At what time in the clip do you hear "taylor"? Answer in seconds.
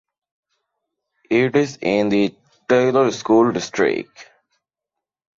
2.67-3.11